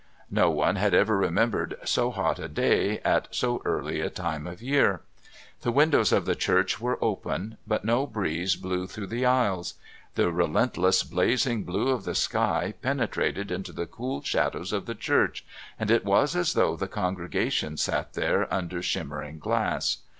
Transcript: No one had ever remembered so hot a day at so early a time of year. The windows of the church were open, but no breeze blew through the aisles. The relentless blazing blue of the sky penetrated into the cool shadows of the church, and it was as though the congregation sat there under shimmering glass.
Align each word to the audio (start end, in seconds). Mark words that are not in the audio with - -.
No 0.31 0.49
one 0.49 0.77
had 0.77 0.95
ever 0.95 1.15
remembered 1.15 1.77
so 1.85 2.09
hot 2.09 2.39
a 2.39 2.47
day 2.47 2.99
at 3.01 3.27
so 3.29 3.61
early 3.65 4.01
a 4.01 4.09
time 4.09 4.47
of 4.47 4.59
year. 4.59 5.01
The 5.61 5.71
windows 5.71 6.11
of 6.11 6.25
the 6.25 6.33
church 6.33 6.81
were 6.81 6.97
open, 7.05 7.57
but 7.67 7.85
no 7.85 8.07
breeze 8.07 8.55
blew 8.55 8.87
through 8.87 9.05
the 9.05 9.27
aisles. 9.27 9.75
The 10.15 10.31
relentless 10.31 11.03
blazing 11.03 11.65
blue 11.65 11.89
of 11.89 12.03
the 12.03 12.15
sky 12.15 12.73
penetrated 12.81 13.51
into 13.51 13.71
the 13.71 13.85
cool 13.85 14.23
shadows 14.23 14.73
of 14.73 14.87
the 14.87 14.95
church, 14.95 15.45
and 15.79 15.91
it 15.91 16.03
was 16.03 16.35
as 16.35 16.53
though 16.53 16.75
the 16.75 16.87
congregation 16.87 17.77
sat 17.77 18.13
there 18.13 18.51
under 18.51 18.81
shimmering 18.81 19.37
glass. 19.37 19.97